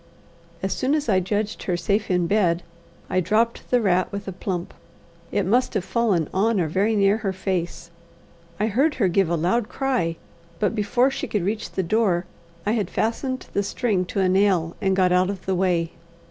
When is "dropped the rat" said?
3.19-4.11